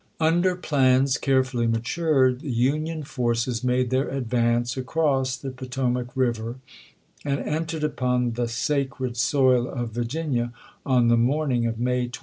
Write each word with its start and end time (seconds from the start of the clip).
Under 0.19 0.55
plans 0.55 1.15
caref 1.19 1.51
uUy 1.53 1.69
matured, 1.69 2.39
the 2.39 2.49
Union 2.49 3.03
forces 3.03 3.63
made 3.63 3.91
their 3.91 4.07
advance 4.09 4.75
across 4.75 5.37
the 5.37 5.51
Potomac 5.51 6.07
River, 6.15 6.55
and 7.23 7.39
entered 7.41 7.83
upon 7.83 8.31
the" 8.31 8.47
sacred 8.65 9.15
soil" 9.15 9.67
of 9.69 9.91
Virginia, 9.91 10.53
on 10.87 11.09
the 11.09 11.17
morning 11.17 11.67
of 11.67 11.77
May 11.79 12.07
24. 12.07 12.19